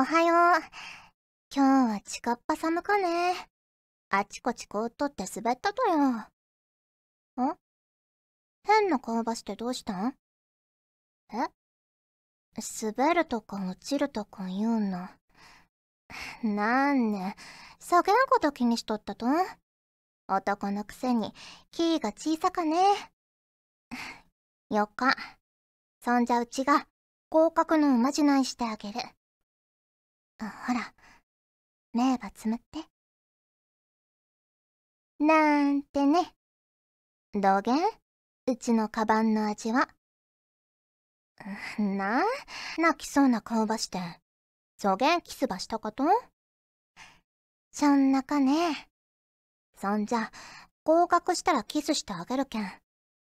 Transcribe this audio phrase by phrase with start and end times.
[0.00, 0.62] おはよう。
[1.52, 3.34] 今日は近っぱ寒かね。
[4.10, 5.98] あちこち凍っとって滑ったとよ。
[6.10, 6.26] ん
[8.62, 10.14] 変な顔ばしてどうしたん？
[11.32, 11.48] え？
[12.80, 15.08] 滑るとか落ちるとか言うの？
[16.44, 17.34] なんね、
[17.80, 19.26] そげんこと気にしとったと？
[20.28, 21.32] 男のくせに、
[21.72, 22.76] キーが小さかね。
[24.70, 25.16] よか。
[26.04, 26.86] そんじゃうちが、
[27.30, 29.00] 合格のおまじないしてあげる。
[30.40, 30.94] ほら、
[31.92, 32.84] 目ばつむって。
[35.18, 36.32] なんてね。
[37.34, 37.78] どげん
[38.46, 39.88] うちのカバンの味は。
[41.78, 42.22] なあ
[42.78, 43.98] 泣きそうな顔ばして。
[44.78, 46.04] そげんキスばしたこと？
[47.72, 48.88] そんなかね。
[49.76, 50.30] そんじゃ、
[50.84, 52.72] 合格したらキスしてあげるけん。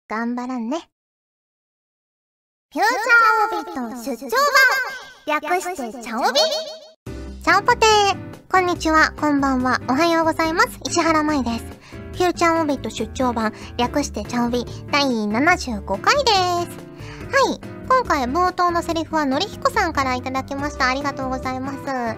[0.07, 0.89] 頑張らんね。
[2.71, 4.29] フューチャーオビット出張
[5.27, 6.39] 版略してチャオビ
[7.49, 10.79] チャオポテーこんにちは、こんばんは、おはようございます。
[10.87, 11.65] 石原舞です。
[12.13, 16.31] フューチャーオビット出張版略してチャオビ第75回で
[16.71, 16.77] す。
[17.33, 17.59] はい。
[17.89, 20.89] 今回冒頭のセリフはのりひこさんからいただきました。
[20.89, 21.77] ありがとうございます。
[21.87, 22.17] まい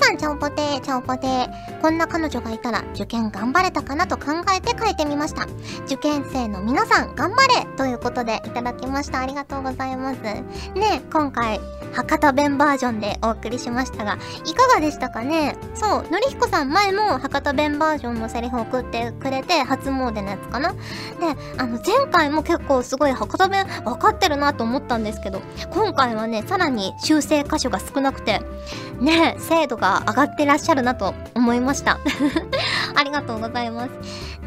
[0.00, 1.80] さん、ちゃんぽてー、ちゃんぽてー。
[1.80, 4.26] こんな彼女がいたら受験頑張れたかなと考
[4.56, 5.48] えて書いてみました。
[5.86, 9.18] 受験生の皆さん、頑張れということでいただきました。
[9.18, 10.20] ありがとうございます。
[10.20, 11.60] ね今回、
[11.92, 15.56] 博多弁バージョンでお送りしましたが、いかがでしたかね？
[15.74, 20.72] そう、のりひこさん前も博多弁バージョンのセリフを送ってくれて、初詣のやつかな？
[20.72, 20.78] で、
[21.56, 28.40] あの、前回も結構すごい博多弁分かってるなと思ったんですけど、今回はね、さらに修正箇所が少なくて、
[29.00, 31.98] ね、精度が上がってらっしゃるなと思いました。
[32.94, 33.90] ありがとうございます。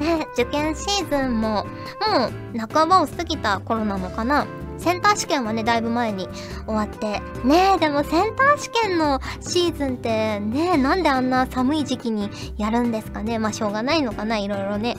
[0.01, 1.65] ね、受験シーズンも、
[2.07, 4.45] もう半ばを過ぎた頃なのかな
[4.81, 6.27] センター試験はね、だいぶ前に
[6.65, 7.21] 終わって。
[7.45, 13.37] ねえ、でもセンター試験のシーズンってね、なんであんな寒い時期にやるんですかね。
[13.37, 14.97] まあしょうがないのかな、いろいろね。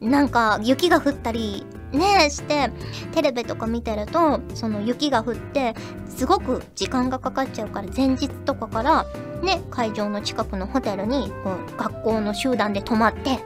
[0.00, 2.70] なんか雪が降ったりねして
[3.12, 5.74] テレビとか見てるとその雪が降って
[6.08, 9.06] すごく時間がかかっちゃうから前日とかから
[9.42, 13.40] ね会場の近くのホテルにこう学校の集団で泊まってで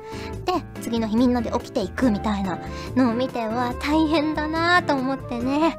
[0.81, 2.59] 次の日みんなで起きていくみたいな
[2.97, 5.79] のを見ては大変だなと思ってね。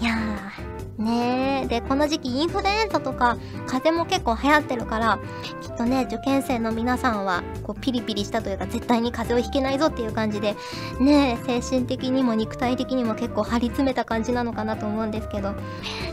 [0.00, 0.71] いやー。
[1.02, 1.66] ねえ。
[1.66, 3.36] で、この時期インフルエンザとか
[3.66, 5.18] 風邪も結構流行ってるから、
[5.60, 10.56] きっとね、受験生の皆さんは、こう、ピリピリしたというか、絶対に風邪をひけないぞっていう感じで、
[11.00, 15.52] ね、精神的にも肉体的にも結構張り詰めた感じなのかなと思うんですけど、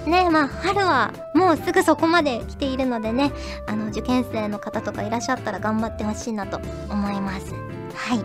[0.06, 3.32] ね、まあ、春はもうすぐそこまで来ているのでね、
[3.68, 7.54] あの、受験生の方とかいらっしゃったら頑張ってほしいなと思います。
[7.96, 8.20] はい。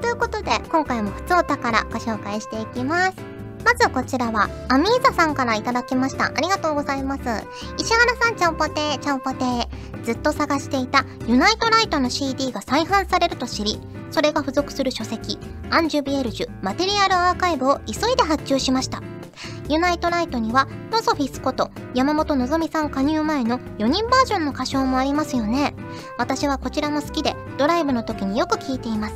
[0.00, 3.33] ということで、今回もふつおたからご紹介していきます。
[3.64, 6.26] まずこちらは、アミーザさんからいただきました。
[6.26, 7.22] ありがとうございます。
[7.78, 10.04] 石原さん、ちゃんぽてー、ちゃんぽてー。
[10.04, 13.80] ずっと探していたユナイトライトの CD が再販されると知り、
[14.10, 15.38] それが付属する書籍、
[15.70, 19.02] アンジュビエルジュマテリアルアーカイブを急いで発注しました。
[19.68, 25.74] ユナイトライトには、ノソフィスこと山本のぞみさん加入前の4人バージョンの歌唱もありますよね。
[26.18, 29.14] 私はこちらも好きで、ドライブの時によく聴いています。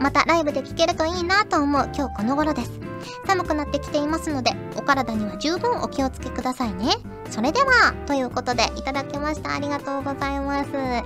[0.00, 2.91] またライブで聴けるといいなと思う今日この頃です。
[3.26, 6.96] 寒くなってきていますので、お体には十分お気をつけくださいね。
[7.30, 9.54] それでは、ということでいただきました。
[9.54, 10.70] ありがとうございます。
[10.72, 11.04] ね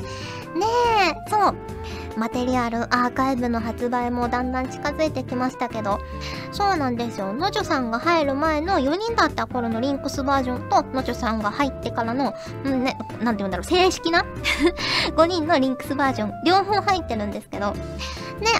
[1.10, 1.54] え、そう。
[2.16, 5.98] マテリアルアーカイブの発売もだんだん近づいてきましたけど、
[6.50, 7.34] そうなんですよ。
[7.34, 14.24] のじょさんが入る前の4人だった頃のリンクスバージョンと、のじょさんが入ってからの、んね、なんて言うんだろう、正式な
[15.14, 17.80] 5人のリンクスバージョン、両方入ってるんですけど、ね、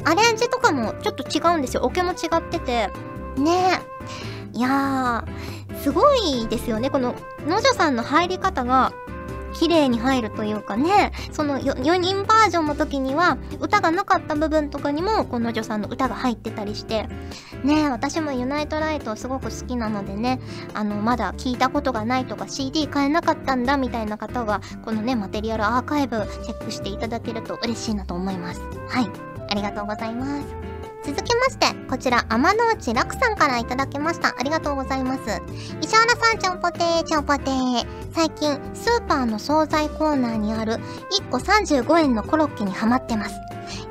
[0.05, 1.83] アレンジとかもちょっと違うんですよ。
[1.83, 2.91] オケも違ってて、
[3.39, 3.81] ね
[4.53, 6.89] いやー、すごいですよね。
[6.89, 7.15] この、
[7.47, 8.93] のじょさんの入り方が、
[9.59, 17.09] 綺麗に入るというかね、その 4, 4人バージョンの時には、歌がなかった部分とかにも、この女さんの歌が入ってたりして、
[17.65, 20.41] ね私もユナイトライトすごく好きなのでね、
[20.75, 28.61] あの、まだ聞いたことがないとか CD 買えなかったんだみたいな方は、このね、マテリアルアーカイブチェックしていただけると嬉しいなと思います。
[28.89, 29.11] はい。
[29.49, 30.66] ありがとうございます。
[31.07, 34.35] 続きまして、こちら、天の内楽さんからいただきました。
[34.37, 35.21] ありがとうございます。
[35.81, 37.87] 石原さん、ちゃんぽてー、ちゃんぽてー。
[38.13, 40.81] 最近、スーパーの惣菜コーナーにある
[41.21, 43.37] 1個35円のコロッケにハマってます。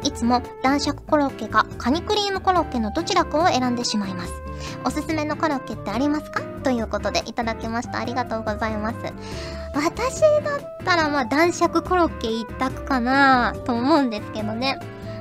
[0.03, 4.33] いつも男爵コロッケかカニクリームコロッケのどちらかを選んでしまいます。
[4.83, 6.41] おすすめのコロッケってありますか？
[6.63, 7.99] ということでいただきました。
[7.99, 8.97] ありがとうございます。
[9.73, 14.77] 私だったらまあ男爵コロッケ一択かなと思うんですけどね。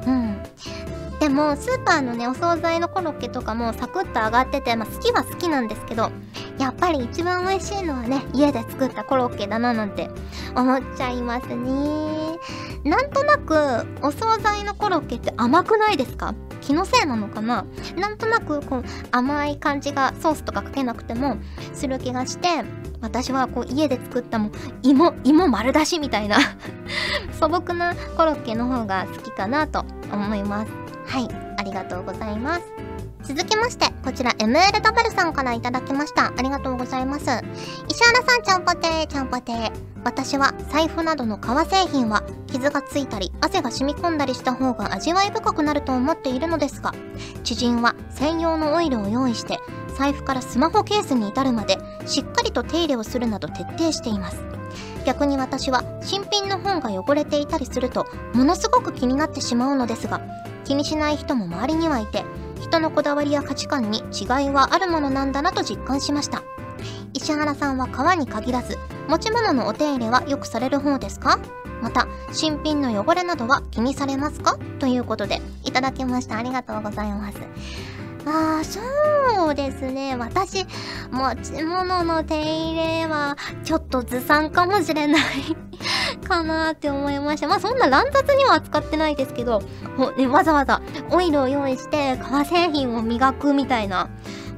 [0.06, 0.42] うん。
[1.24, 6.10] でも、スーパーのね、お惣菜のコロッケとかもサクッと揚がってて、まあ好きは好きなんですけど、
[6.58, 10.10] やっぱり一番美味しいのはね、家で作ったコロッケだななんて
[10.54, 12.38] 思っちゃいますね。
[12.84, 13.54] なんとなく、
[14.02, 16.34] お惣菜のコロッケって甘くないですか？
[16.60, 17.64] 気のせいなのかな？
[17.96, 21.38] なんとなく、こう、甘い感じがソースとかかけなくても
[21.72, 22.48] する気がして、
[23.00, 24.50] 私はこう家で作ったも
[24.82, 26.36] 芋、芋丸出しみたいな
[27.40, 30.83] 素朴なコロッケの方が好きかなと思います。
[31.06, 31.28] はい、
[31.58, 32.62] ありがとうございます。
[33.22, 36.32] 続きまして、こちら MLW さんからいただきました。
[36.36, 37.24] ありがとうございます。
[37.88, 39.94] 石原さん、ちゃんぽてー、ちゃんぽてー。
[40.04, 46.92] 私は財布などの革製品は傷がついたり汗が染み込んだりした方が味わい深くなると思っているのですが
[47.42, 49.58] 知人は専用のオイルを用意して
[49.96, 54.42] 財布からスマホケースに至るまでしっかりと手入れをするなど徹底しています
[55.04, 60.20] 逆に私は新品の本が汚れていたりするとものすごく気になってしまうのですが
[60.64, 62.24] 気にしない人も周りにはいて
[62.60, 66.42] 人のこだわりや価値観に違いはあるものなんだなと実感しました。
[67.12, 68.76] 石原さんは革に限らず
[69.08, 71.38] 持ち物のお手入れはよくされる方ですか？
[71.82, 74.58] また新品の汚れなどは気にされますか？
[74.78, 76.38] ということでいただきました。
[76.38, 77.38] ありがとうございます。
[78.26, 78.80] ああ、そ
[79.50, 80.16] うですね。
[80.16, 80.64] 私、
[81.10, 85.22] 持ち物の手入れは、ちょっとずさんかもしれない
[86.26, 87.48] かなって思いました。
[87.48, 89.62] まあそんな乱雑には扱ってないですけど、
[89.96, 90.80] もうね、わざわざ
[91.10, 94.08] オイルを用意して革製品を磨くみたいな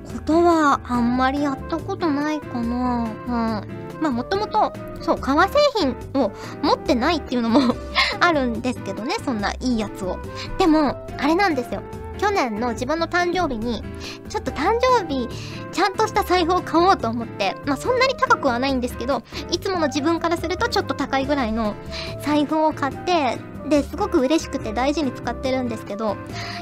[0.04, 3.08] ことはあんまりやったことないかな。
[3.26, 3.86] うん。
[4.00, 6.30] まあもともと、そう、革製品を
[6.62, 7.74] 持ってないっていうのも
[8.20, 10.18] あるんですけどね、そんないいやつを。
[10.58, 11.82] でも、あれなんですよ。
[12.18, 13.82] 去年の自分の誕生日に、
[14.28, 15.28] ちょっと誕生日、
[15.72, 21.74] ちゃんとした財布を買おうと思って、まあそんなに高くはないんですけど、いつもの自分からするとちょっと高いぐらいの
[22.22, 26.16] 財布を買って、で、すごく嬉しくて大事に使ってるんですけど、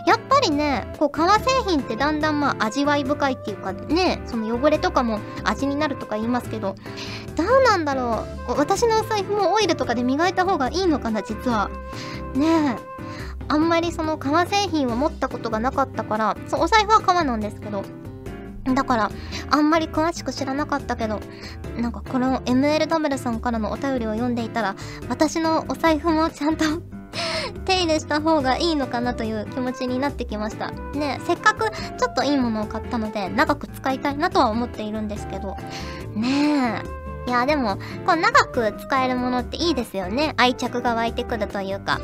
[0.06, 6.74] やっぱりね、こう、革製品ってだんだんまあ味わい深いっていうかね、その汚れとかも味になるとか言いますけど、
[7.36, 8.58] どうなんだろう。
[8.58, 11.68] 私のお財布もオイルとかで磨いた方がいいのかな、実は。
[12.34, 12.93] ねえ。
[13.48, 17.84] あんまりその革製品を持ったことがなかったからそうお財布は革なんですけど
[18.72, 19.10] だから
[19.50, 21.20] あんまり詳しく知らなかったけど
[21.76, 24.74] なんかこの MLW さんからのお便りを読んでいたら
[25.08, 26.64] 私のお財布もちゃんと
[27.64, 30.70] 手入れした方がいいのかなという気持ちになってきました。
[30.70, 35.56] ねせっかくちょっといいものを買ったので長く使いたいなとは思っているんですけど。
[36.14, 36.82] ね
[37.26, 37.30] え。
[37.30, 37.76] いやでも
[38.06, 40.34] こう長く使えるものっていいですよね。
[40.36, 42.00] 愛着が湧いてくるというか。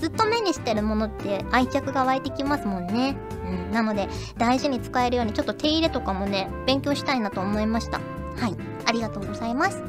[0.00, 3.16] ずっと目にしてるものって愛着が湧いてきますもんね。
[3.44, 4.08] うん、なので
[4.38, 7.98] 大事に使えるようにちょっと手入れとかもね、勉強したいなと思いました。
[7.98, 8.56] はい、
[8.86, 9.82] ありがとうございます。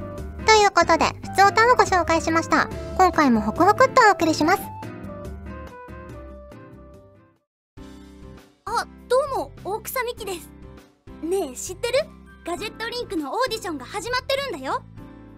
[0.46, 2.68] ということで、普通歌をご紹介しました。
[2.98, 4.62] 今回もホクホクっとお送りします。
[8.66, 10.50] あ、どうも、大草美希です。
[11.24, 12.00] ねえ、知ってる？
[12.46, 14.82] ガジェットリンクのオーディションが始まってるんだよ。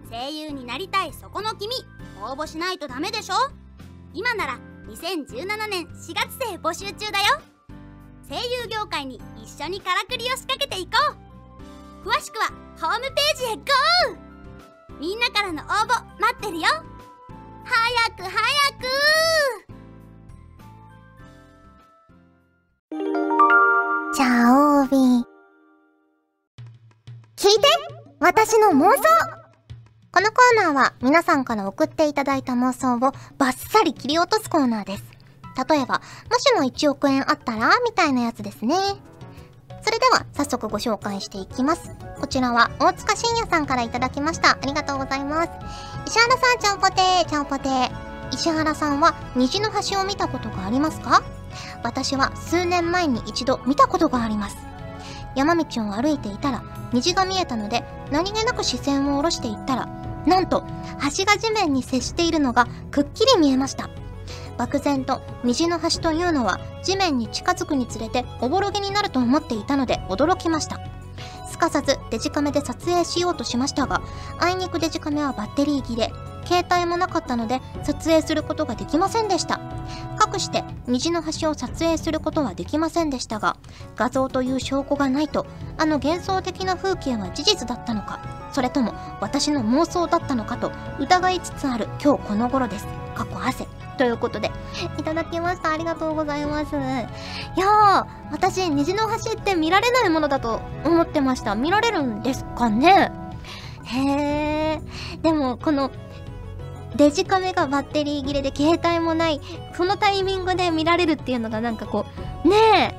[0.09, 1.75] 声優になりたいそこの君、
[2.23, 3.35] 応募しないとダメでしょ
[4.13, 7.41] 今なら2017年4月生募集中だよ。
[8.29, 10.91] 声優業界に一緒にからくりを仕掛けていこ
[12.03, 12.07] う。
[12.07, 12.49] 詳しくは
[12.79, 13.63] ホームページへ GO!
[14.99, 15.87] みんなからの応募
[16.19, 16.67] 待ってるよ。
[17.65, 18.31] 早く早
[18.77, 18.85] く。
[24.13, 25.23] じゃあオービー。
[27.35, 27.67] 聞いて。
[28.19, 29.42] 私の妄想。
[30.13, 32.99] このコーナーは皆さんから送っていただいた妄想を
[33.39, 35.03] バッサリ切り落とすコーナーです。
[35.67, 38.75] 例えば、もしも1億円あったらみたいなやつですね。
[39.81, 41.89] それでは早速ご紹介していきます。
[42.19, 44.51] こちらは大塚信也さんからいただきました。
[44.51, 45.49] ありがとうございます。
[46.05, 47.91] 石原さん、ちゃんぽてー、ちゃんぽてー。
[48.31, 51.23] 石原さんは虹の橋を見たことがありますか？
[51.83, 54.57] 私は数年前に一度見たことがあります。
[55.35, 60.63] 山道を歩いていたら虹が見えたので何気なく視線を下ろしていったらなんと
[60.97, 63.89] 端が地面に接しているのがくっきり見えました。
[64.57, 70.79] 漠然と虹の端というのは地面に近づくにつれておぼろげになると思っていたので驚きました。
[71.49, 74.01] すかさずデジカメで撮影しようとしましたが
[74.39, 76.11] あいにくデジカメはバッテリー切れ
[76.45, 79.59] 携帯もなかったので撮影することができませんでした。
[80.33, 83.57] くして虹の橋を撮影することはできませんでしたが
[83.95, 85.45] 画像という証拠がないと
[85.77, 94.51] あの幻想的な風景は事実だったのかそれとも私の妄想だったのかと疑いつつある今日この頃です過去汗ということで、
[94.97, 95.71] いただきました。
[95.71, 96.75] ありがとうございます。
[96.75, 101.53] いやー、私、虹の橋って見られないものだと思ってました。
[101.53, 103.11] 見られるんですかね？
[103.85, 105.21] へー。
[105.21, 105.91] でも、この、
[106.95, 109.41] デジカメがバッテリー切れで携帯もない、
[109.75, 112.05] そのタイミングで見られるっていうのがなんかこ
[112.45, 112.95] う、ね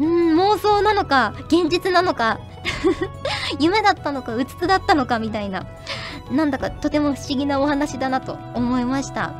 [0.00, 2.40] え、うん、妄想なのか、現実なのか
[3.58, 5.66] 夢だったのかうつつだったのかみたいな
[6.30, 9.32] なんだかとても不思議なお話だなと思いました。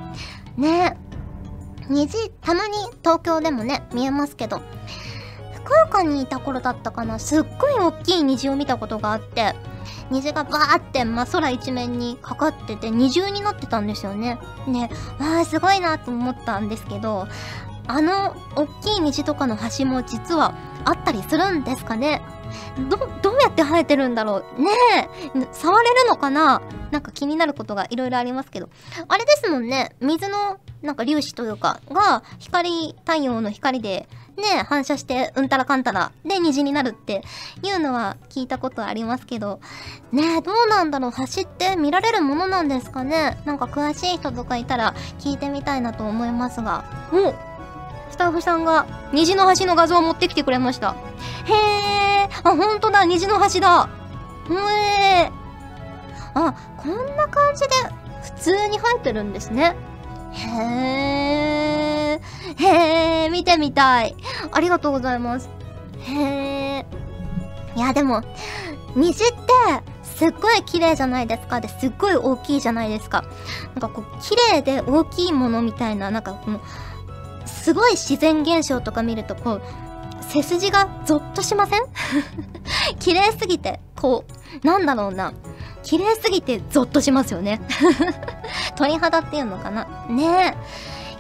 [0.57, 1.09] ねえ
[1.89, 4.61] 虹たまに東京でもね見えますけど
[5.55, 9.55] 福岡にいた頃だったかなすっごい大きい虹を見たことがあって
[10.11, 14.39] 虹がバーってまあ空一面にかかってて二重になってたんですよね。
[14.67, 17.29] ね、わあすごいなと思ったんですけど
[17.89, 20.55] あの大きい虹とかの橋も実は
[20.85, 22.23] あったりするんですかね？
[22.89, 24.63] ど、どうやって生えてるんだろう？
[24.63, 26.63] ねえ、触れるのかな？
[26.91, 28.69] なんか気になることがいろいろありますけど。
[29.09, 37.23] あれですもんね、水のなんか粒子というか、が光、太陽の光でね、反射してうんたらかんたらで虹になるって
[37.63, 39.61] いうのは聞いたことありますけど、
[40.13, 41.13] ねえ、どうなんだろう？
[41.13, 43.37] 橋って見られるものなんですかね？
[43.45, 46.85] なんか詳しい人とかいたら聞いてみたいなと思いますが。
[47.13, 47.48] お
[48.19, 50.97] タッフさんが虹の橋の画像を持ってきてくれました。
[51.47, 51.55] へ
[52.25, 53.89] え、あ、ほんとだ、虹の橋だ。
[54.51, 55.33] へえ。
[56.35, 57.69] あ、こんな感じで
[58.23, 59.77] 普通に生えてるんですね。
[60.33, 62.21] へえ、
[62.57, 64.15] へえ、見てみたい。
[64.53, 65.49] ありがとうございます。
[66.01, 66.15] へ
[66.81, 66.87] え。
[67.77, 68.23] いや、でも、
[68.95, 73.25] 虹って、すっごい綺麗じゃないですかですっごい大きいじゃないですか。
[73.75, 76.61] なんかこう、綺麗で大きいものみたいな、なんかこの、
[77.69, 79.63] すごい自然現象とか見るとこう
[80.23, 81.83] 背筋がゾッとしません？
[82.99, 84.25] 綺麗すぎてこ
[84.63, 85.35] うなんだろうな
[85.83, 87.61] 綺麗すぎてゾッとしますよね
[88.75, 89.85] 鳥肌っていうのかな？
[90.09, 90.57] ね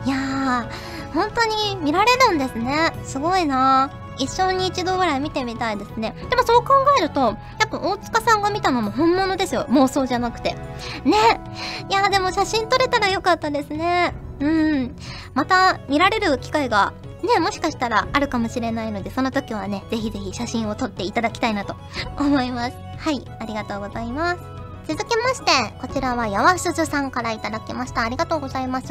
[0.06, 6.14] えいやー本当に見られるんですねすごいな一生に一度ぐらい見てみたいですね。
[6.30, 7.34] でもそう考えると、や
[7.66, 9.64] っぱ大塚さんが見たのも本物ですよ。
[9.68, 10.56] 妄想じゃなくて。
[11.04, 11.40] ね。
[11.88, 14.14] いやーでも写真撮れたらよかったですね。
[14.40, 14.96] うん。
[15.34, 16.92] また見られる機会が
[17.22, 21.74] ね、もしかしたらあるかもしれないので、その時はね、ぜひぜひ写真を撮っていただきたいなと
[22.18, 22.76] 思います。
[22.98, 24.57] はい、ありがとうございます。
[24.88, 25.50] 続きまして、
[25.82, 28.04] こちらはやわすずさんからいただきました。
[28.04, 28.86] ありがとうございます。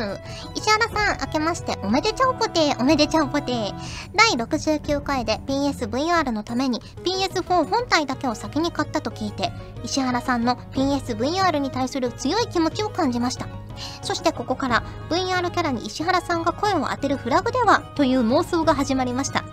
[0.53, 3.73] 石原さん、明けましておめでちゃうぽておめでちゃうぽて
[4.13, 9.51] 第69回で PSVR のために PS4 本体だけを先に買ったと聞いて、
[9.83, 13.47] 石原さんの PSVR に対する強い気持ちを感じました。
[14.03, 19.43] そしてここから VR キャラに石原さんが声を当てるフラグではという妄想が始まりました。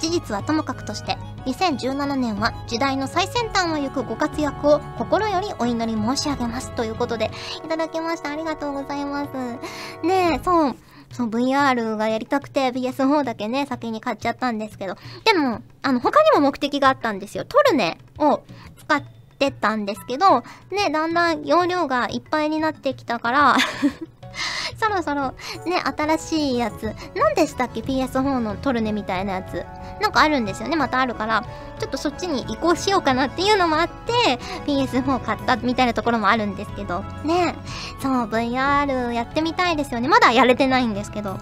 [0.00, 7.30] 事実はともかくとして2017年は時代の最先端を行くご活躍を心よりお祈り申し上げますということで
[7.64, 10.76] いただきましたありがとうございますねえそう
[11.10, 18.42] そう VR がやりたくて PS4 だけね先に買っちゃったんですけどでもあの他にも目的があったんですよトルネを
[18.76, 19.02] 使っ
[19.38, 23.56] てたんですけどねだんだん容量がいっぱいになってきたから
[24.76, 25.34] そろそろ
[25.66, 26.94] ね、新しいやつ。
[27.14, 29.64] 何でしたっけ ?PS4 のトルネみたいなやつ。
[30.00, 30.76] なんかあるんですよね。
[30.76, 31.44] またあるから、
[31.78, 37.04] ちょっとそっちに移行しようかなっていうのもあって、PS4 買ったみたいなところもあるんですけど。
[37.24, 37.54] ね
[38.00, 40.08] そう、VR やってみたいですよね。
[40.08, 41.38] まだやれてないんですけど。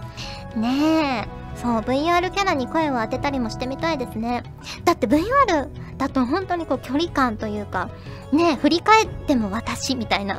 [0.57, 1.46] ねえ。
[1.67, 4.45] そう VR キャラに声を当てたりもしてみたいですね。
[4.85, 5.69] だって VR
[5.99, 7.91] だと本当にこう距離感というか
[8.33, 10.39] ね振り返っても私みたいな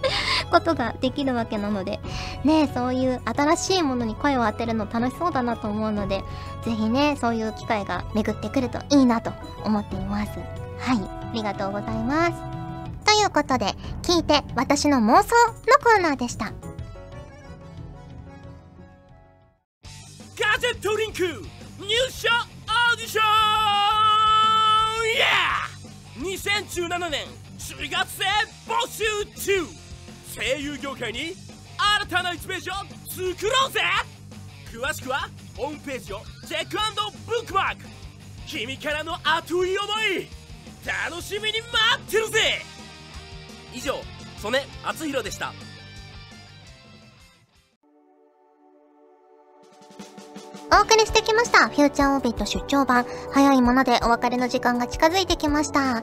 [0.50, 2.00] ことができるわけなので
[2.44, 6.24] ねそういう新しいものに声を当てるの楽しそうだなと思うので
[6.64, 9.30] ぜひねそういう機会が巡ってくるといいなと
[9.64, 10.30] 思っています。
[10.78, 12.32] はいありがとうございます。
[13.04, 15.52] ということで聞いて私の妄想の
[15.82, 16.71] コーナーでした。
[20.52, 21.22] ガジェットリンク。
[21.80, 23.24] 入社オーディション。
[25.08, 27.26] イエー !2017 年
[27.58, 28.24] 4月生
[28.70, 29.02] 募集
[29.40, 29.66] 中。
[30.36, 31.34] 声優業界に
[32.00, 32.74] 新たな1ページを
[33.08, 33.80] 作ろうぜ。
[34.70, 36.76] 詳しくはホームページをチェック
[37.26, 37.84] ブックマーク。
[38.46, 40.28] 君からの熱い思い。
[41.08, 42.60] 楽しみに待ってるぜ。
[43.72, 44.02] 以上
[44.36, 45.54] 曽根敦弘でした。
[50.74, 51.68] お送りしてきました。
[51.68, 53.04] フューチャーオービット出張版。
[53.30, 55.96] 早いものでお別れの時間が近づいてきました。
[55.96, 56.02] さ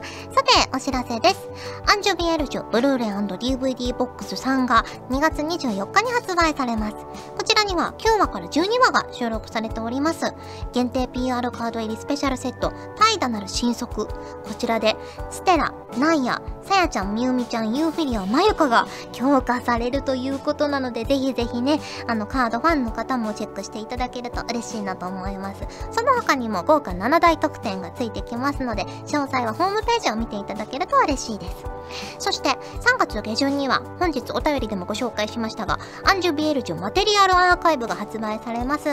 [0.72, 1.48] お知らせです。
[1.88, 6.94] アンジュビエルジュブルーレイ &DVD ボックス3が2月24日に発売されます。
[7.36, 10.32] こちらには9話から12話が収録されております。
[10.72, 14.06] 限定 PR カード入りスペシャルセット、怠惰なる新速。
[14.06, 14.10] こ
[14.56, 14.94] ちらで、
[15.30, 25.66] ステラ、ナイヤ、さやちゃん、みゆみちゃん、ユーフィリア、まゆかが強化されるということなので、ぜひぜひね、あのカードファンの方もチェックしていただけると嬉しい嬉しいなと思います。
[25.90, 31.79] その他にも豪華7大特典がついてきますので詳細はホームページを見ていただけると嬉しいです。
[32.18, 38.88] そして3月下旬には本日お便りでもご紹介しましたがアンジュ・ヴィエルジュマテリアルアーカイブが発売されます。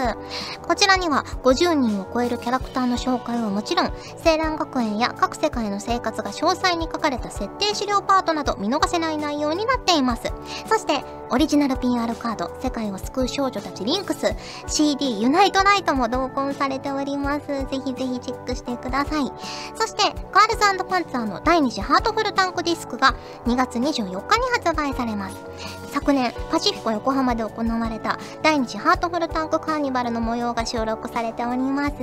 [0.61, 3.93] こちらには50人を超えるキャラクターの紹介はもちろん
[4.25, 10.31] 青蘭学園や各世界の生活が詳細に書かれた設定資料パートなど見逃せない内容になっています。
[10.67, 14.33] そしてオリジナル PR カード世界を救う少女たちリンクス
[14.67, 17.47] CD ユナイトライトも同梱されております。
[17.47, 19.31] ぜひぜひチェックしてください。
[19.75, 23.15] そしてガールズパンツァーの第2次ハートフルタンクディスクが
[23.45, 25.37] 2月24日に発売されます。
[25.91, 31.95] 昨年パシフィコ横浜で行われた第2次ハートフルタンクカーニバルの模様が収録されております。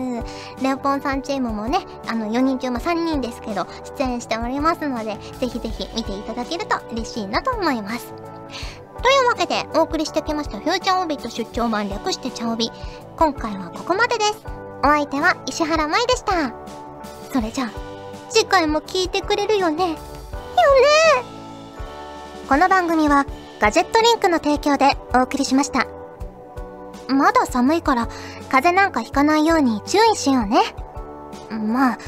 [0.63, 8.13] レオポンさんチームもねあの4人中ま3人ですけど出演しておりますのでぜひぜひ見ていただけると嬉しいなと思います。
[9.03, 12.71] というわけでお送りしてきましたフューチャーオービット出張版略してチャオビ。
[13.17, 14.45] 今回はここまでです。
[14.83, 16.53] お相手は石原舞でした。
[17.33, 17.71] それじゃあ
[18.31, 19.97] 次回も聞いてくれるよね。
[20.57, 21.25] ね。
[22.49, 23.27] この番組は
[23.61, 25.87] ガジェットリンクの提供でお送りしました。
[27.09, 28.07] まだ寒いから
[28.51, 30.59] 風邪なんかひかないように注意しようね。
[31.51, 31.99] まあ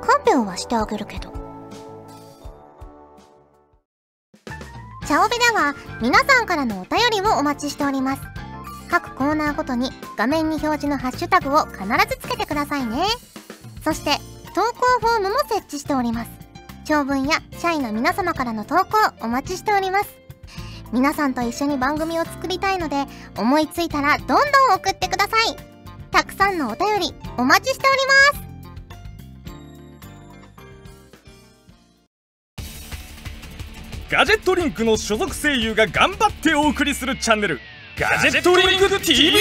[0.00, 1.32] 看病はしてあげるけど。
[5.06, 8.22] チャオベでは皆さんからのお便りをお待ちしております。
[8.88, 13.04] 各コーナーごとに画面に表示のハッシュタグを必ずつけてくださいね。
[13.82, 14.18] そして
[14.54, 16.39] 投稿フォームも設置しております。
[16.90, 20.18] 長文や社員の皆様からの投稿お待ちしております。
[20.92, 23.04] 皆さんと一緒に番組を作りたいので
[23.38, 24.38] 思いついたらどんどん
[24.74, 25.56] 送ってください。
[26.10, 28.00] たくさんのお便りお待ちしており
[28.34, 28.50] ます。
[34.10, 37.60] ガジェットリンクの所属声優が頑張ってお送りするチャンネル
[37.96, 39.38] ガジェットリンク TV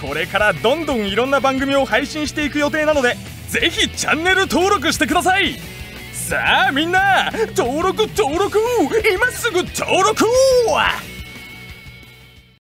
[0.00, 3.16] これからどんどんいろんな番組を配信していく予定なので
[3.48, 5.75] ぜひチャンネル登録してください。
[6.26, 8.58] さあみんな登録登録
[9.14, 10.24] 今すぐ登録